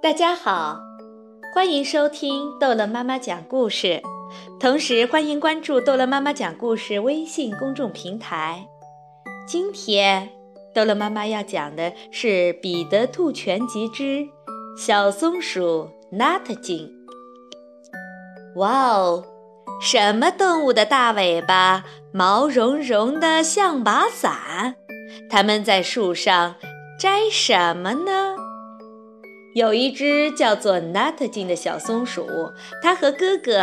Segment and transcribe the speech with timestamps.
[0.00, 0.78] 大家好，
[1.52, 4.00] 欢迎收听逗乐妈妈讲故事，
[4.60, 8.64] 同时欢迎关注逗乐妈妈讲故事微信公众平台。
[9.44, 10.30] 今天
[10.72, 12.28] 逗乐妈妈要讲的是
[12.60, 14.24] 《彼得兔全集之
[14.78, 16.88] 小松鼠纳特金》。
[18.60, 19.24] 哇哦，
[19.82, 24.76] 什么动物的大尾巴毛茸茸的像把伞？
[25.28, 26.54] 它们在树上
[27.00, 28.36] 摘什么呢？
[29.58, 33.60] 有一只叫做 Nutkin 的小松鼠，它和哥哥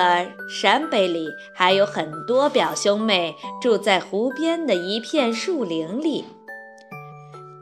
[0.50, 6.26] 山贝里还有很多表兄妹住在湖边的一片树林里。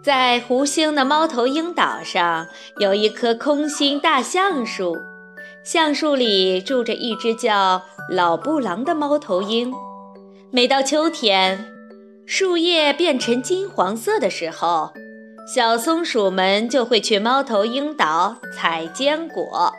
[0.03, 2.47] 在湖星的猫头鹰岛上，
[2.79, 4.97] 有一棵空心大橡树，
[5.63, 9.71] 橡树里住着一只叫老布朗的猫头鹰。
[10.49, 11.63] 每到秋天，
[12.25, 14.91] 树叶变成金黄色的时候。
[15.45, 19.73] 小松鼠们就会去猫头鹰岛采坚果。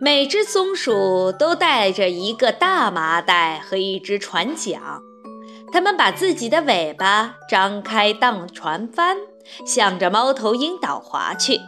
[0.00, 4.80] 每只松鼠都带着一个大麻袋和一只船桨，
[5.72, 9.16] 它们把自己的尾巴张开当船帆，
[9.64, 11.60] 向着猫头鹰岛划去。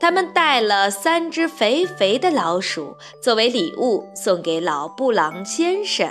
[0.00, 6.10] 他们带了三只肥肥的老鼠作为礼物送给老布朗先生。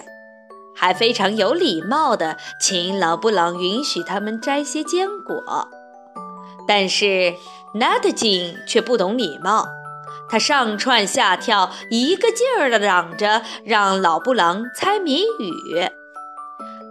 [0.75, 5.67] 还非常有礼貌地请老布朗允许他们摘些坚果，
[6.67, 7.35] 但是
[7.75, 9.67] Nutkin 却不懂礼貌，
[10.29, 15.89] 他上蹿下跳，一个劲儿地嚷着让老布朗猜谜语。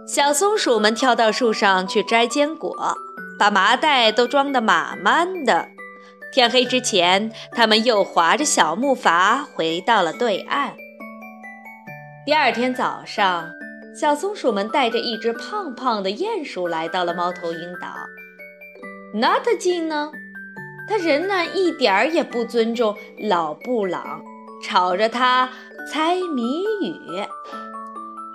[0.05, 2.97] 小松鼠们跳到树上去摘坚果，
[3.39, 5.67] 把麻袋都装得满满的。
[6.33, 10.73] 天黑之前，他们又划着小木筏回到了对岸。
[12.25, 13.49] 第二天早上。
[13.93, 17.87] 小松鼠们带着一只胖胖的鼹鼠来到了猫头鹰岛。
[19.13, 20.11] 纳特金呢？
[20.89, 22.95] 他仍然一点儿也不尊重
[23.29, 24.21] 老布朗，
[24.63, 25.49] 吵着他
[25.91, 27.23] 猜谜语。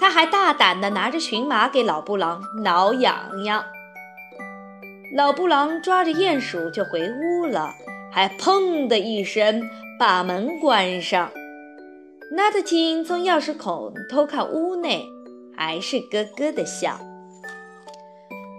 [0.01, 3.65] 他还大胆地拿着荨麻给老布朗挠痒痒。
[5.17, 7.75] 老布朗抓着鼹鼠就回屋了，
[8.13, 9.69] 还砰的一声
[9.99, 11.31] 把门关上。
[12.33, 15.05] 纳特金从钥匙孔偷看屋内。
[15.59, 17.01] 还是咯咯的笑。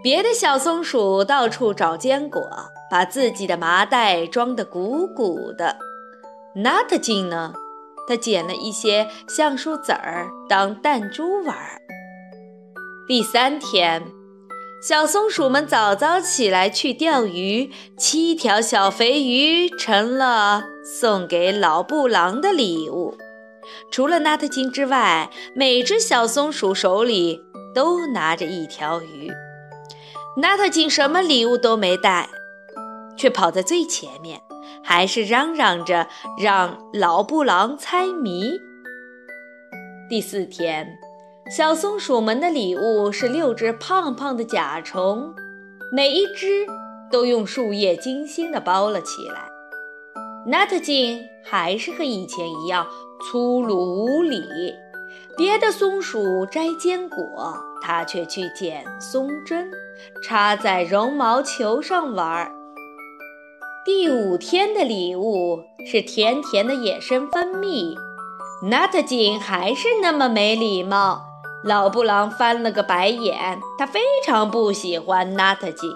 [0.03, 2.41] 别的小松鼠到处找坚果，
[2.91, 5.77] 把自己的麻袋装得鼓鼓的。
[6.55, 7.53] Nutkin 呢？
[8.07, 11.79] 他捡了一些橡树籽儿当弹珠玩儿。
[13.07, 14.03] 第三天，
[14.81, 23.15] 小松鼠们早早起来去钓鱼，七条小肥鱼成了送给老布朗的礼物。
[23.91, 27.43] 除了纳特金之外，每只小松鼠手里
[27.73, 29.31] 都拿着一条鱼。
[30.37, 32.29] 纳特金什么礼物都没带，
[33.17, 34.41] 却跑在最前面，
[34.83, 36.07] 还是嚷嚷着
[36.37, 38.59] 让老布朗猜谜。
[40.09, 40.87] 第四天，
[41.55, 45.33] 小松鼠们的礼物是六只胖胖的甲虫，
[45.93, 46.65] 每一只
[47.11, 49.49] 都用树叶精心地包了起来。
[50.47, 52.87] 纳特金还是和以前一样。
[53.21, 54.73] 粗鲁无礼，
[55.35, 59.69] 别的松鼠摘坚果，它却去捡松针，
[60.23, 62.49] 插在绒毛球上玩。
[63.83, 67.95] 第五天的礼物是甜甜的野生蜂蜜。
[68.69, 71.21] 纳特金还是那么没礼貌，
[71.63, 75.91] 老布朗翻了个白眼，他非常不喜欢纳特金。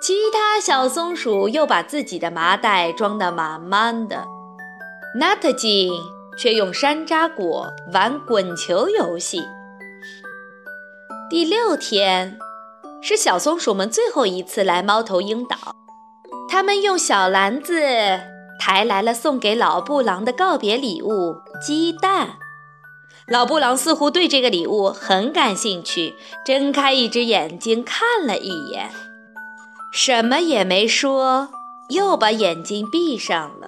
[0.00, 4.26] 其他小松鼠又把自己的麻袋装得满满的。
[5.12, 5.90] 纳特金
[6.38, 9.42] 却用山楂果玩滚球游戏。
[11.28, 12.38] 第六天
[13.02, 15.56] 是小松鼠们最后一次来猫头鹰岛，
[16.48, 17.74] 他们用小篮子
[18.60, 22.36] 抬来了送给老布朗的告别礼物——鸡蛋。
[23.26, 26.14] 老布朗似乎对这个礼物很感兴趣，
[26.46, 28.92] 睁开一只眼睛看了一眼，
[29.92, 31.48] 什么也没说，
[31.88, 33.66] 又把眼睛闭上了。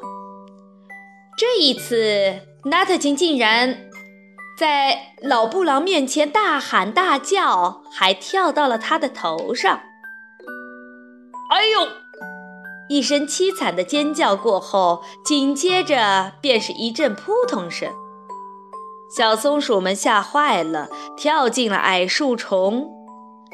[1.36, 3.90] 这一次，纳特金竟然
[4.58, 9.80] 在老布朗面前大喊大叫，还跳到了他的头上。
[11.50, 11.88] 哎呦！
[12.88, 17.90] 一声凄惨的尖叫过后，紧接着便是一阵扑通声。
[19.16, 22.90] 小松鼠们吓坏了，跳进了矮树丛。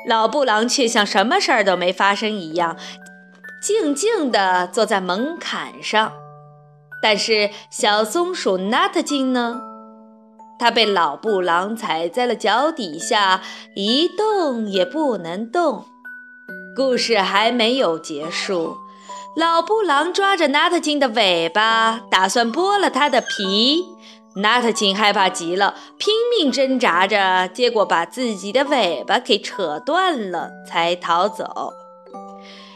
[0.09, 2.77] 老布朗却像什么事儿都没发生一样，
[3.63, 6.13] 静静地坐在门槛上。
[7.03, 9.61] 但是小松鼠 nut 精呢？
[10.59, 13.43] 它被老布朗踩在了脚底下，
[13.77, 15.85] 一动也不能动。
[16.77, 18.77] 故事还没有结束，
[19.37, 23.85] 老布朗抓着纳特金的尾巴，打算剥了它的皮。
[24.37, 31.73] 纳特金害怕极了，拼命挣扎着，结果把自己的尾巴给扯断了，才逃走。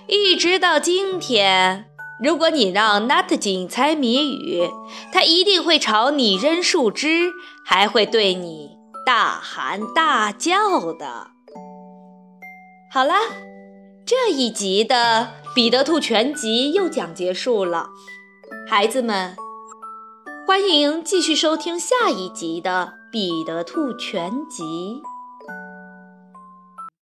[0.09, 1.92] 一直到今天，
[2.23, 4.71] 如果你让纳特金猜谜语，
[5.13, 7.33] 他一定会朝你扔树枝，
[7.65, 11.33] 还会对你大喊大叫的。
[12.93, 13.17] 好啦，
[14.07, 17.89] 这一集的《彼得兔全集》又讲结束了，
[18.69, 19.37] 孩子们。
[20.47, 24.63] 欢迎继续收听下一集的《彼得兔全集》。